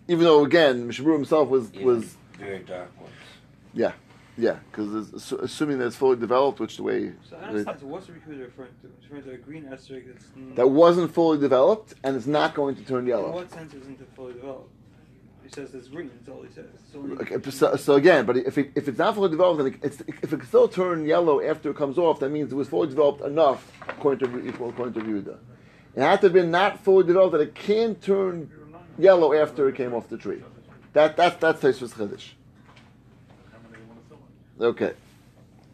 [0.07, 3.11] Even though again, Mishnah Berurah himself was Even was very dark ones.
[3.73, 3.93] yeah
[4.38, 7.79] yeah because assuming that it's fully developed, which the way So I understand.
[7.79, 8.88] So what's the Yehuda referring to?
[8.99, 10.25] It's referring to a green esrog that's.
[10.57, 13.31] that wasn't fully developed and it's not going to turn In yellow.
[13.31, 14.69] what sense isn't it fully developed?
[15.45, 16.10] He says it's green.
[16.13, 16.65] That's all he says.
[16.95, 20.01] Only- Okay, so, so again, but if it, if it's not fully developed, then it's,
[20.01, 22.88] if it can still turn yellow after it comes off, that means it was fully
[22.88, 25.38] developed enough, according to equal according to Yehuda.
[25.95, 28.49] It had to have been not fully developed that it can turn
[28.97, 30.41] yellow after it came off the tree.
[30.93, 32.31] That that that's Tosfos Chiddush.
[34.60, 34.93] Okay.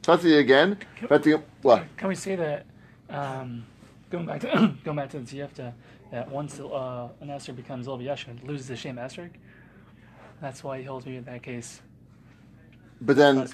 [0.07, 0.77] Let's see again.
[1.07, 1.86] But the, what?
[1.97, 2.65] Can we say that
[3.10, 3.63] um,
[4.10, 5.73] going back to going back to the Tiefta,
[6.12, 9.29] that once uh, an Esther becomes Lov Yeshua, it loses the shame Esther?
[10.41, 11.82] That's why he holds me in that case.
[12.99, 13.47] But then,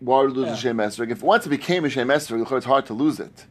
[0.00, 0.54] why would lose Yeah.
[0.54, 1.10] a Shem Esrog?
[1.10, 3.46] If once it became a Shem Esrog, it's hard to lose it.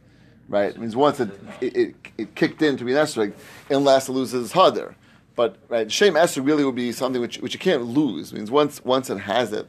[0.48, 0.70] Right?
[0.70, 3.34] It means once it, it, it, it kicked in to be an Esrog,
[3.70, 4.94] unless it loses its Hadar.
[5.36, 8.32] But right, Shem Esrog really would be something which, which you can't lose.
[8.32, 9.68] It means once once it has it,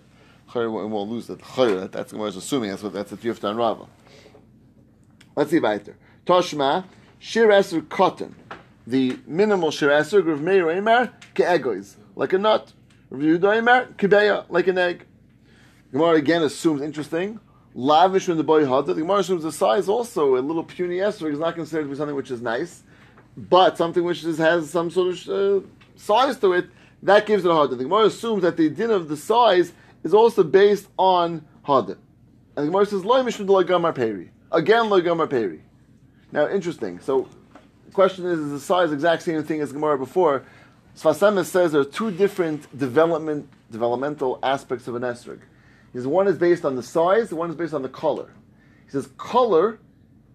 [0.55, 1.39] it won't lose it.
[1.55, 2.71] That- that's what I was assuming.
[2.71, 3.85] That's what that's the Tifta and Rava.
[5.35, 5.95] Let's see weiter.
[6.25, 6.85] Toshma,
[7.19, 8.35] Shir Esrog cotton.
[8.87, 11.95] The minimal Shir Esrog, Rav Meir Eimer, ke'egois.
[12.19, 12.73] Like a nut.
[13.13, 15.05] Eimer, like an egg.
[15.93, 17.39] Gemara again assumes interesting.
[17.73, 18.87] Lavish from the boy hadad.
[18.87, 21.95] The Gemara assumes the size also a little puny esrog is not considered to be
[21.95, 22.83] something which is nice,
[23.37, 26.65] but something which is, has some sort of uh, size to it
[27.03, 27.77] that gives it a hadad.
[27.77, 29.71] The Gemara assumes that the din of the size
[30.03, 31.99] is also based on hadad.
[32.57, 34.29] And the Gemara says loy mishum de gamar peri.
[34.51, 35.61] Again loy gamar peri.
[36.33, 36.99] Now interesting.
[36.99, 37.29] So
[37.85, 40.43] the question is: Is the size exact same thing as Gemara before?
[40.99, 45.39] Sfas Emes says there are two different development developmental aspects of an esrog.
[45.93, 48.33] He says one is based on the size, the one is based on the color.
[48.83, 49.79] He says color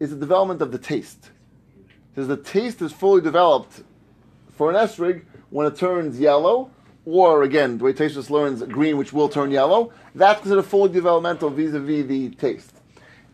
[0.00, 1.32] is the development of the taste.
[1.76, 3.82] He says the taste is fully developed
[4.52, 6.70] for an esrig when it turns yellow,
[7.04, 9.92] or again, the way Tosfos learns green, which will turn yellow.
[10.14, 12.73] That's considered fully developmental vis-a-vis the taste.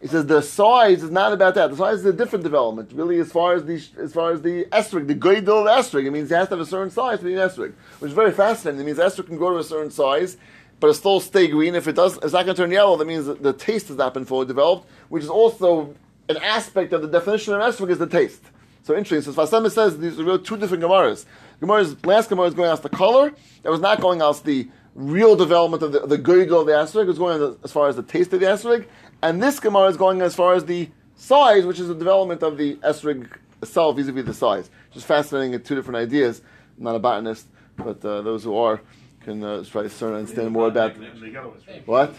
[0.00, 1.70] He says the size is not about that.
[1.70, 4.64] The size is a different development, really, as far as the as far as the
[4.72, 6.06] esrig, the goydel of esrig.
[6.06, 8.14] It means it has to have a certain size to be an esrig, which is
[8.14, 8.80] very fascinating.
[8.80, 10.38] It means esrig can grow to a certain size,
[10.78, 11.74] but it still stay green.
[11.74, 12.96] If it does, it's not going to turn yellow.
[12.96, 15.94] That means the taste has not been fully developed, which is also
[16.30, 18.42] an aspect of the definition of esrog is the taste.
[18.84, 19.34] So interesting.
[19.34, 21.26] So Fasema says these are two different Gemaras.
[21.60, 23.34] Gemara's last Gemara is going off the color.
[23.62, 27.02] That was not going off the real development of the, the good of the esrog.
[27.02, 28.86] It was going as far as the taste of the esrog.
[29.22, 32.56] And this Gemara is going as far as the size, which is the development of
[32.56, 33.28] the esrog
[33.62, 34.70] itself vis-a-vis the size.
[34.92, 35.60] Just fascinating.
[35.62, 36.40] Two different ideas.
[36.78, 38.80] I'm not a botanist, but uh, those who are
[39.20, 42.14] can uh, try to start to understand more about And the what.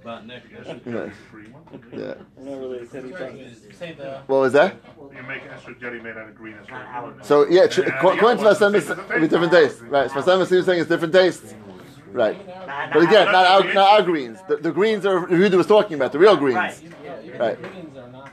[0.00, 0.24] About
[0.86, 1.10] Yeah.
[1.92, 2.14] Yeah.
[4.26, 4.76] What was that?
[5.14, 7.24] You make esrog jelly made out of green esrog.
[7.24, 9.28] So yeah, tr- And the according to one it's the same as the it'll be
[9.28, 9.82] different taste.
[9.82, 10.08] Right.
[10.10, 11.54] Vasem seems saying it's different tastes.
[12.12, 12.46] Right.
[12.46, 14.38] Not- But again, not our, not our greens.
[14.48, 16.56] The, the greens are who Yehuda was talking about, the real greens.
[16.56, 16.82] Right.
[17.04, 17.60] Yeah, even Right.
[17.62, 18.30] the greens are not.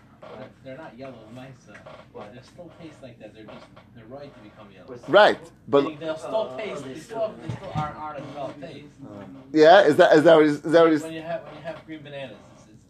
[0.64, 1.50] They're not yellow, nice.
[1.70, 3.34] Uh, they still taste like that.
[3.34, 3.66] They're just.
[3.96, 4.98] They're right to become yellow.
[5.08, 5.40] Right.
[5.68, 6.84] But Meaning they'll still taste.
[6.86, 7.34] They still.
[7.46, 8.88] They still aren't, aren't a developed taste.
[9.52, 11.56] yeah, is that is that what he's, is that what he's, when you have when
[11.56, 12.38] you have green bananas,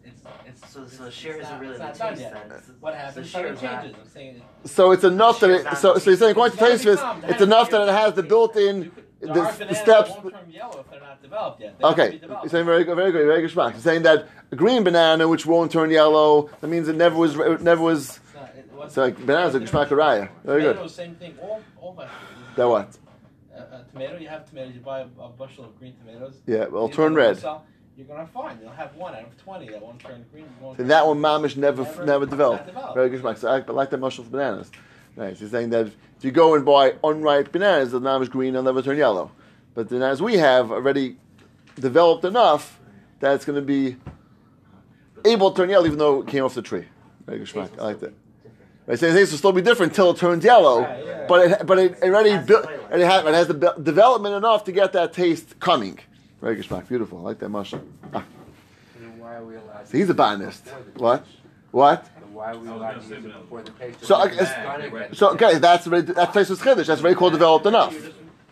[0.04, 0.62] it's it's it's.
[0.62, 2.48] it's So, so it's shear isn't not- really it's the not done taste yet.
[2.48, 2.62] then.
[2.80, 3.28] What happens?
[3.28, 3.96] shear Something changes.
[4.00, 4.42] I'm saying.
[4.64, 7.30] so it's enough that it, so so you're saying according to It's gotta Tosfos, become-
[7.30, 10.10] it's enough that it has the built-in You could- the, the steps.
[10.14, 11.78] that won't turn yellow if they're not developed yet.
[11.78, 12.50] They Okay, developed.
[12.50, 13.72] saying very good, very good, very good schmack.
[13.72, 17.36] You're saying that a green banana which won't turn yellow, that means it never was,
[17.36, 18.18] it never was.
[18.18, 18.50] It's not-
[18.86, 20.28] it So like bananas are geschmack raya.
[20.44, 20.72] Very good.
[20.74, 21.34] Tomatoes, same thing.
[21.40, 22.20] All all vegetables.
[22.56, 22.98] That what?
[23.54, 24.74] A, a tomato, you have tomatoes.
[24.74, 26.34] You buy a, a bushel of green tomatoes.
[26.46, 27.38] Yeah, well, turn red.
[27.38, 27.64] sell,
[27.96, 30.46] You're gonna find you'll have one out of twenty that won't turn green.
[30.60, 32.66] Won't And turn that one, mamish never, Never- never developed.
[32.66, 32.94] developed.
[32.94, 33.38] Very good schmack.
[33.38, 34.70] So I, I like that mushroom for bananas.
[35.16, 35.36] Right.
[35.36, 38.62] So you're saying that if you go and buy unripe bananas, the mamish green, they'll
[38.62, 39.30] never turn yellow.
[39.74, 41.16] But the bananas we have already
[41.78, 42.80] developed enough
[43.20, 43.96] that it's going to be
[45.24, 46.84] able to turn yellow, even though it came off the tree.
[47.26, 47.70] Very good schmack.
[47.78, 48.12] I like that.
[48.86, 51.26] Right, so things will still be different until it turns yellow, Right, yeah.
[51.26, 52.88] but it but it already Has built flavor.
[52.92, 55.98] it, has, it has the be- development enough to get that taste coming.
[56.42, 56.86] Very good schmack.
[56.86, 57.18] Beautiful.
[57.20, 57.94] I like that mushroom.
[58.12, 58.22] Ah,
[59.00, 59.88] Then why are we allowed?
[59.88, 60.68] so he's a botanist.
[60.96, 61.24] What?
[61.70, 62.06] What?
[62.34, 64.04] Then why are we I allowed gonna use it before the taste?
[64.04, 66.86] So, of I- the it's- banana So okay, that's already, that's place was chiddush.
[66.86, 67.94] That's very cool developed enough.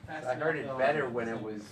[0.09, 1.63] I heard it better when it was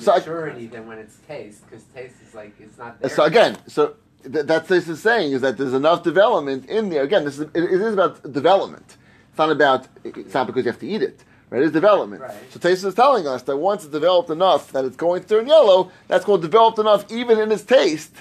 [0.00, 3.10] So I- maturity than when it's taste, because taste is like it's not there.
[3.10, 7.02] So again, so th- that's this is saying is that there's enough development in there.
[7.02, 8.96] Again, this is it, it is about development.
[9.30, 11.24] It's not about it's not because you have to eat it.
[11.50, 11.62] Right?
[11.62, 12.22] It's development.
[12.22, 12.32] Right.
[12.50, 15.46] So Taste is telling us that once it's developed enough that it's going to turn
[15.46, 18.14] yellow, that's called developed enough even in its taste.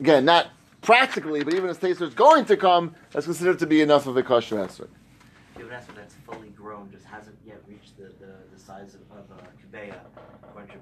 [0.00, 0.48] Again, not
[0.82, 4.16] practically, but even its taste is going to come, that's considered to be enough of
[4.16, 4.88] a kosher esrog.
[5.56, 9.24] Given esrog that's fully grown, just hasn't yet reached the, the, the size of, of
[9.38, 9.96] a Kabeya,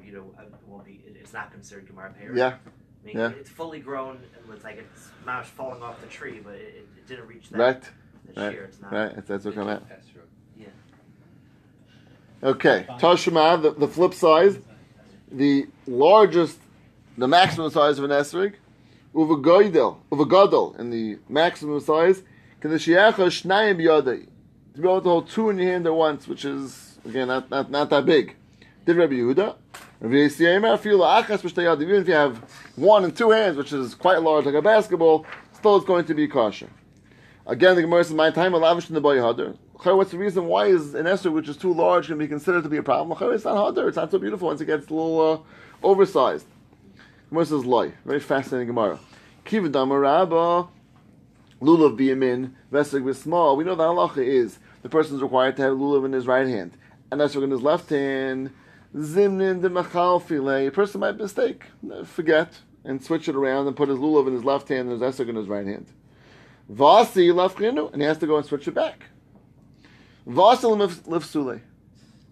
[0.02, 2.36] Vito, uh, won't be, it, it's not considered Gemara Pear.
[2.36, 2.54] Yeah.
[3.02, 3.30] I mean, yeah.
[3.30, 7.08] it's fully grown and it's like it's it's falling off the tree, but it, it
[7.08, 7.58] didn't reach that.
[7.58, 7.82] Right.
[8.36, 8.52] Right.
[8.52, 8.92] shear, it's not.
[8.92, 9.14] Right.
[9.14, 9.88] That's, that's what come out.
[9.88, 10.22] That's true.
[10.56, 10.66] Yeah.
[12.42, 14.62] Okay, Tashma, the, the flip side,
[15.30, 16.58] the largest,
[17.16, 18.54] the maximum size of an esrig,
[19.14, 22.22] uvagoidel, uvagodel, in the maximum size,
[22.60, 24.26] can the shiacha shnayim yodei,
[24.74, 27.50] to be able to hold two in your hand at once, which is again not
[27.50, 28.36] not, not that big.
[28.86, 29.56] Did Rabbi Yehuda?
[30.02, 30.40] Even if
[32.08, 32.36] you have
[32.76, 36.14] one and two hands, which is quite large like a basketball, still it's going to
[36.14, 36.70] be kosher.
[37.46, 40.46] Again, the Gemara says, "My time lavish in the boy hadar." What's the reason?
[40.46, 43.16] Why is an esrog which is too large can be considered to be a problem?
[43.32, 43.88] It's not hadar.
[43.88, 46.46] It's not so beautiful once it gets a little uh, oversized.
[47.30, 48.98] Gemara says, "Loy." Very fascinating Gemara.
[49.44, 50.68] Kivadam rabba
[51.62, 53.56] lulav biyamin vesig small.
[53.56, 56.46] We know the halacha is the person is required to have lulav in his right
[56.46, 56.76] hand
[57.10, 58.50] and esrog in his left hand.
[58.94, 60.66] Zimnin de machal filei.
[60.66, 61.64] A person might mistake,
[62.04, 65.14] forget, and switch it around and put his lulav in his left hand and his
[65.14, 65.86] esrog in his right hand.
[66.70, 69.04] Vasi lafchinu, and he has to go and switch it back.
[70.26, 70.64] Vasi
[71.06, 71.60] lifsule,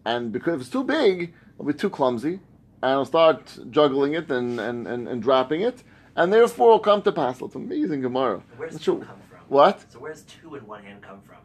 [0.05, 2.41] and because if it's too big, it'll be too clumsy,
[2.83, 5.83] and it'll start juggling it and, and, and, and dropping it,
[6.17, 7.41] and therefore it'll come to pass.
[7.41, 8.43] It's amazing Gemara.
[8.57, 9.39] Where does two come from?
[9.49, 9.85] What?
[9.93, 11.39] So where's two in one hand come from?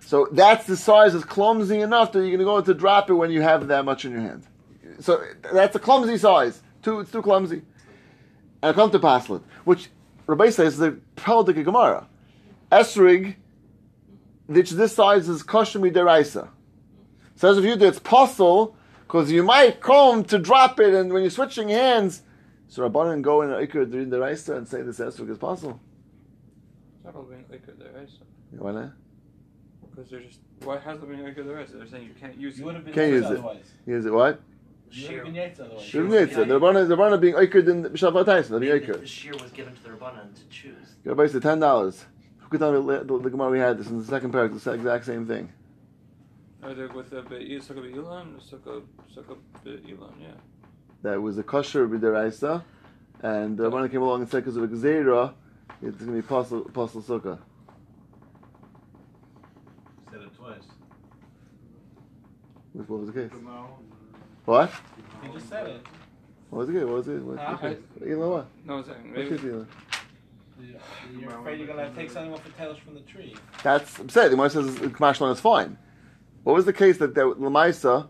[0.00, 3.14] So that's the size is clumsy enough that you're going to go to drop it
[3.14, 4.42] when you have that much in your hand.
[5.00, 5.22] So
[5.52, 6.62] that's a clumsy size.
[6.82, 7.62] Too, it's too clumsy.
[8.62, 9.90] And come to paslet, which
[10.26, 12.06] Rabbi says is the Peldik Gemara.
[12.72, 13.36] Esrig,
[14.46, 16.48] which this size is kosher midiraisa.
[17.36, 18.76] Says if you do it's possible
[19.08, 22.22] because you might come to drop it, and when you're switching hands,
[22.68, 25.80] so Rabbanan go in Iker during the Raisa and say this esrig is possible.
[26.96, 28.08] It's not all being like there, right?
[28.08, 28.24] So,
[28.58, 28.92] Why not?
[29.90, 31.44] because they're just why has there been like there?
[31.46, 32.66] They're saying you can't use You it.
[32.66, 33.38] would have been Can't yates use it.
[33.38, 33.64] otherwise.
[33.86, 34.40] Is it what?
[34.90, 35.84] You would Shear, have been yates otherwise.
[35.84, 36.02] Sure.
[36.08, 39.00] The Rabbanan, the Rabbanan being Iker in B'Shavat Tyson, the maybe the, Iker.
[39.00, 40.74] the shear was given to the Rabbanan to choose.
[41.06, 42.04] Everybody said ten dollars.
[42.40, 44.62] Who could tell me the, the, the Gemara we had this in the second paragraph,
[44.62, 45.50] the exact same thing.
[46.62, 48.82] Are they with the be sukkah be ilan, sukkah
[49.14, 50.12] sukkah be ilan?
[50.20, 50.28] Yeah.
[51.02, 52.62] that was a kosher b'deraisa,
[53.22, 55.32] and uh, the Rabbanan came along and said because of a gzeira,
[55.80, 57.38] it's going to be apostle, apostle sukkah.
[60.10, 60.64] Said it twice.
[62.72, 63.30] What was the case?
[64.44, 64.70] What?
[65.22, 65.86] He just said it.
[66.50, 66.84] What was the case?
[66.84, 67.22] What was it?
[67.22, 67.52] What Huh?
[67.52, 67.68] was the
[68.06, 68.12] case?
[68.12, 68.46] Elon, what?
[68.64, 69.36] No, it's saying What maybe.
[69.36, 69.68] case, Elon?
[71.20, 73.36] You're afraid you're gonna take something off the tails from the tree.
[73.62, 74.30] That's I'm saying.
[74.30, 75.78] The Gemara says Kamashlan is fine.
[76.44, 78.08] What was the case that that Lamaisa?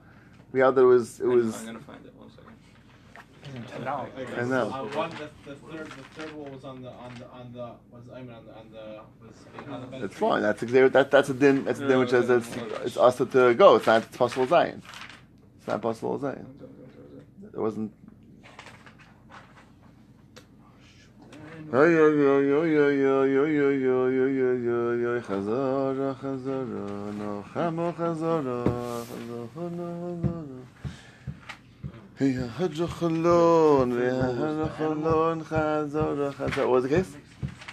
[0.52, 1.60] We had that it was it was.
[1.60, 2.14] I'm gonna find it.
[2.14, 3.68] One second.
[3.68, 4.10] Ten dollars.
[4.36, 4.70] I know.
[4.70, 7.72] Uh, one, the, the third, the third one was on the on the on the
[7.90, 10.04] was I mean on the on the was on the bench.
[10.04, 10.42] It's fine.
[10.42, 11.10] That's exactly that.
[11.10, 11.64] That's a din.
[11.64, 13.76] That's a din which says it's it's us to go.
[13.76, 14.82] It's not it's possible Zion.
[15.58, 16.46] It's not possible Zion.
[17.52, 17.92] It wasn't.
[21.70, 27.12] Oy, oy, oy, oy, oy, oy, oy, oy, oy, oy, oy, oy, oy, Chazara, Chazara,
[27.12, 28.64] no, Chamo, Chazara,
[29.04, 30.62] Chazara, Chazara.
[32.16, 36.56] Hey, Hadja Chalon, hey, Hadja Chalon, Chazara, Chazara.
[36.56, 37.14] What was the case?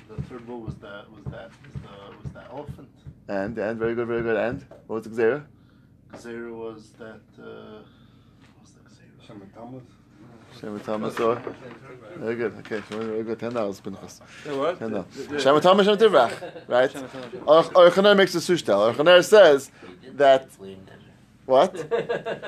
[0.09, 2.89] The third one was that was that was the was that elephant.
[3.29, 4.35] And, and, very good, very good.
[4.35, 5.45] And, what was the Xera?
[6.15, 7.79] Xera was that uh,
[8.51, 9.81] what was the Xera?
[10.65, 11.39] Shema tamus or?
[12.17, 12.53] Very good.
[12.59, 13.39] Okay, Shema, very good.
[13.39, 14.19] Ten dollars, Pinchas.
[14.43, 14.79] The what?
[14.79, 15.05] Ten dollars.
[15.15, 16.91] The- the- Shema tamus, Shema Tivrach, right?
[16.91, 17.07] Shema
[17.45, 18.79] Or Chaner makes a sushtel.
[18.89, 19.69] Or Chaner says
[20.13, 20.49] that
[21.45, 21.71] what?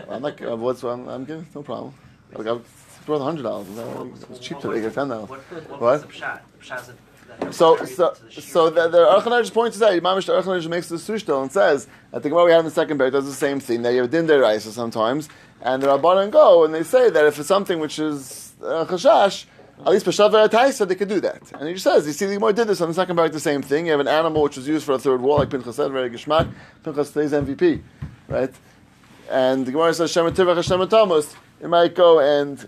[0.10, 0.42] I'm not.
[0.42, 1.94] uh, What's I'm, I'm giving no problem.
[2.38, 2.62] I got
[3.06, 3.68] brought hundred dollars.
[4.32, 4.82] It's cheap today.
[4.82, 5.30] Get ten dollars.
[5.30, 6.08] What, what,
[7.52, 11.52] So, so, so the, the just points out, Imam the Archaner makes the sushtel and
[11.52, 13.84] says, I think what we had in the second pair does the same thing.
[13.84, 15.30] That you have din deraisa sometimes,
[15.62, 19.46] and the Rabbanan go and they say that if it's something which is uh, chashash,
[19.80, 21.52] at least Peshav Taisa, they could do that.
[21.54, 23.40] And he just says, you see, the Gemara did this on the second parak, the
[23.40, 23.86] same thing.
[23.86, 26.10] You have an animal which was used for a third wall, like Pinchas said, very
[26.10, 26.52] geshmak.
[26.84, 27.84] Pinchas stays MVP,
[28.28, 28.54] right?
[29.30, 32.68] And the Gemara says, Shema Tivach Hashem it might go and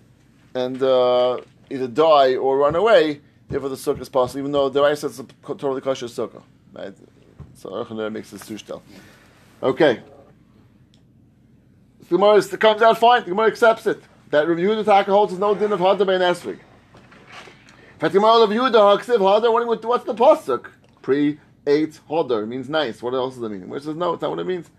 [0.55, 3.21] and uh, either die or run away.
[3.50, 6.44] Therefore, the sukkah is possible, even though the rice it's a totally kosher sukkah.
[6.72, 6.96] Right?
[7.56, 8.82] So Archaner makes this sushtel.
[9.62, 10.02] Okay.
[12.00, 13.24] The Gemara is- comes out fine.
[13.24, 14.02] The Gemara accepts it.
[14.30, 16.60] That Rav Yehuda Taka holds is no din of Hadar ben Esrig.
[16.60, 19.52] In fact, the Gemara of Yehuda Haksiv Hadar.
[19.52, 20.68] What, what- what's the pasuk?
[21.02, 23.02] Pre eight Hadar means nice.
[23.02, 23.72] What else does it mean?
[23.74, 24.70] It says no, it's not what it means.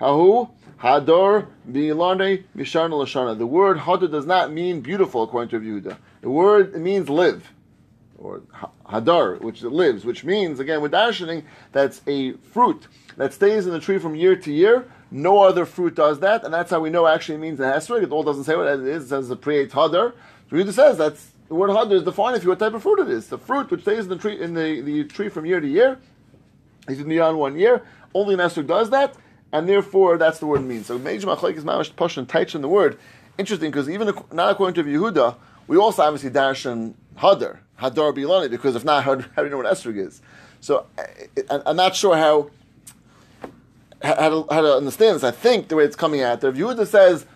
[0.00, 3.36] Hahu Hadar Bilane Misharna Lashana.
[3.36, 5.96] The word Hadar does not mean beautiful according to Rav Yehuda.
[6.22, 7.52] The word it means live
[8.18, 8.42] or
[8.86, 13.80] hadar, which lives, which means again with darshaning that's a fruit that stays in the
[13.80, 14.90] tree from year to year.
[15.10, 18.02] No other fruit does that, and that's how we know actually means a hesrig.
[18.02, 19.04] It all doesn't say what it is.
[19.04, 20.12] It says the pre hadar.
[20.50, 23.00] So Yehuda says that's the word hadar is defining for you what type of fruit
[23.00, 23.28] it is.
[23.28, 25.98] The fruit which stays in the tree in the, the tree from year to year.
[26.86, 27.82] The on one year.
[28.14, 29.14] Only an esrog does that,
[29.52, 30.86] and therefore that's the word means.
[30.86, 32.98] So major machlek is mamash push and in the word.
[33.36, 38.76] Interesting because even not according to Yehuda, we also obviously darshan hadar hadar bilani because
[38.76, 40.20] if not, how, do- you know what esrog is?
[40.60, 42.50] So I, I'm not sure how
[44.02, 45.24] how to, how to understand this.
[45.24, 47.26] I think the way it's coming out there, if Yehuda says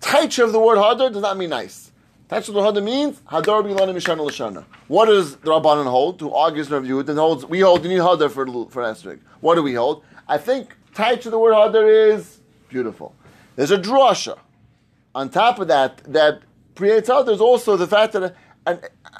[0.00, 1.92] taich of the word hadar does not mean nice.
[2.28, 4.64] Taich of the hadar means hadar bilani mishana l'shana.
[4.88, 6.20] What does the Rabbanan hold?
[6.20, 9.18] Who argues Rav Yehuda and holds we hold you need hadar for for.
[9.40, 10.04] What do we hold?
[10.26, 13.14] I think taich of the word hadar is beautiful.
[13.56, 14.38] There's a drasha.
[15.14, 16.42] On top of that, that
[16.76, 17.26] creates out.
[17.26, 18.36] There's also the fact that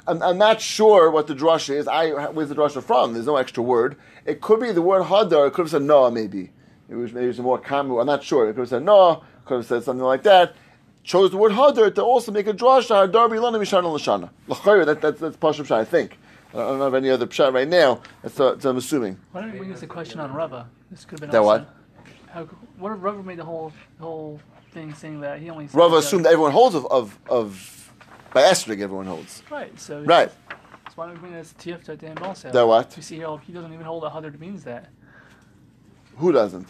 [0.07, 1.87] I'm, I'm not sure what the drasha is.
[1.87, 3.13] I where's the drasha from?
[3.13, 3.95] There's no extra word.
[4.25, 5.47] It could be the word hadar.
[5.47, 6.51] It could have said no, maybe.
[6.89, 7.97] It was maybe it's more common.
[7.99, 8.49] I'm not sure.
[8.49, 9.23] It could have said no.
[9.45, 10.55] Could have said something like that.
[11.03, 13.07] Chose the word hadar to also make a drasha.
[13.07, 14.29] Hadar bilana mishana l'shana.
[14.47, 14.85] L'chayr.
[14.85, 15.77] That that's shah.
[15.77, 16.17] I think.
[16.53, 18.01] I don't have any other pshat right now.
[18.23, 19.19] That's what I'm assuming.
[19.31, 20.67] Why don't we bring this a question on Rava?
[20.89, 21.69] This could have been That what?
[22.31, 22.45] How,
[22.77, 24.39] what if Rava made the whole whole
[24.71, 27.78] thing saying that he only Rava assumed that everyone holds of of, of
[28.33, 28.81] by esrig.
[28.81, 29.43] Everyone holds.
[29.49, 29.77] Right.
[29.79, 30.31] So Right.
[30.89, 32.51] So why don't we bring this TF to him also?
[32.51, 32.95] That what?
[32.95, 34.89] We see here he doesn't even hold that Hadar means that.
[36.17, 36.67] Who doesn't?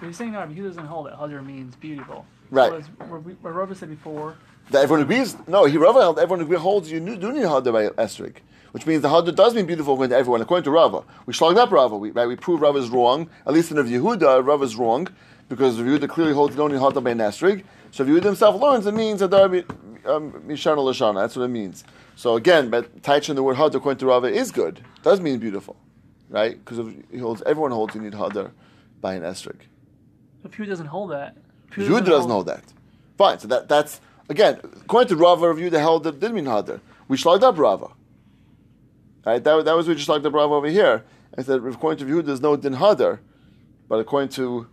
[0.00, 2.24] But he's saying no, he doesn't hold that Hadar means beautiful.
[2.50, 2.70] Right.
[2.70, 4.34] Whereas, where, we- where Rava said before,
[4.70, 5.36] That everyone agrees.
[5.46, 6.18] No, he Rava held.
[6.18, 8.36] Everyone agree, holds you do need hadar by esrig,
[8.72, 10.40] which means the hadar does mean beautiful according to everyone.
[10.40, 11.96] According to Rava, we slogged up Rava.
[11.96, 13.28] We, right, we prove Rava is wrong.
[13.46, 15.06] At least in Rav Yehuda, Rava is wrong
[15.48, 17.62] because Rav Yehuda clearly holds you don't need hadar by esrig.
[17.92, 21.20] So Rav Yehuda himself learns it means hadar mi- um, Um, mishana lashana.
[21.20, 21.84] That's what it means.
[22.16, 24.84] So again, but taichin the word hadar according to Rava is good.
[25.02, 25.76] Does mean beautiful,
[26.28, 26.62] right?
[26.62, 28.50] Because he holds everyone holds you need hadar
[29.00, 29.60] by an esrig.
[30.44, 31.36] if he doesn't hold that,
[31.70, 32.64] if Yehuda doesn't hold that.
[33.16, 33.38] Fine.
[33.38, 36.80] So that that's again according to Rava, Rav Yehuda held that did mean hadar.
[37.08, 37.88] We slugged up Rava.
[39.24, 39.42] Right.
[39.42, 41.04] That, that was we just slugged up Rava over here.
[41.36, 43.20] I said according to Yehuda, there's no din hadar,
[43.88, 44.66] but according to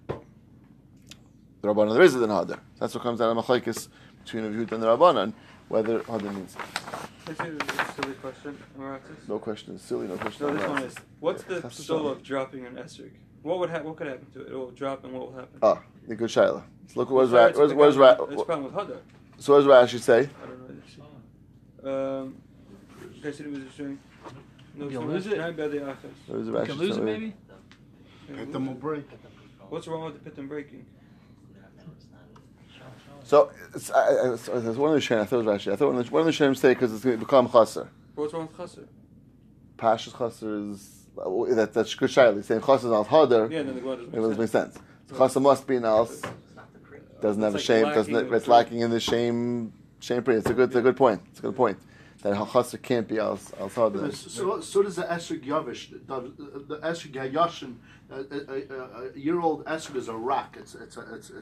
[1.61, 2.59] the Rabbanan, there is a din hadar.
[2.79, 3.87] That's what comes out of Machlekes
[4.27, 5.33] between Rav Yehuda and the Rabbanan
[5.69, 6.55] whether Hadar means.
[7.25, 8.57] This is a silly question.
[8.77, 9.27] Emiratis.
[9.27, 10.07] No question is silly.
[10.07, 10.47] No question.
[10.47, 13.11] No, this one is what's the Chas soul of dropping an esrog?
[13.41, 14.51] What would ha- what could happen to it?
[14.51, 15.59] It will drop, and what will happen?
[15.61, 16.63] Ah, the good shaila.
[16.95, 18.99] Look, where's Sorry, Ra- it's where's, the where's problem- Ra- It's a problem with Hadar.
[19.39, 20.19] So what does Rashi say?
[20.19, 22.21] I don't know.
[22.21, 22.35] Um,
[23.19, 23.99] okay, so it was a string.
[24.75, 25.37] No, You'll lose it.
[25.37, 26.13] by the achas.
[26.27, 27.33] You can lose it maybe.
[28.29, 29.05] Yeah, Hit them will break.
[29.69, 30.85] What's wrong with the pitum breaking?
[33.27, 35.19] So it's, I, I, it's, it's one of the Shem.
[35.19, 35.73] I thought it was Rashi.
[35.73, 37.49] I thought one of the, one of the Shem say because it's going to become
[37.51, 37.89] chaser.
[38.15, 38.87] What's wrong with chaser?
[39.77, 41.03] Pashas chaser is
[41.57, 42.41] that that's good shaila.
[42.43, 43.51] Saying chaser is not hadar.
[43.51, 44.73] Yeah, then the Gemara doesn't It doesn't make sense.
[44.75, 44.85] sense.
[45.09, 46.13] So Chaser must be an else.
[46.13, 46.23] It's
[46.55, 47.21] not the create.
[47.21, 47.83] Doesn't have a shame.
[47.85, 50.39] Doesn't it's the- lacking in the shame shame period.
[50.39, 50.69] It's a good.
[50.69, 51.21] It's a good point.
[51.29, 51.77] It's a good point.
[52.23, 54.13] That Chaser can't be else else hadar.
[54.13, 55.91] So, so does the Esrig Yavish.
[56.07, 56.33] The,
[56.67, 57.75] the Esrig Yashin,
[58.09, 60.57] a, a, a, a year old Esrig is a rock.
[60.59, 61.29] It's, it's, a, it's, it's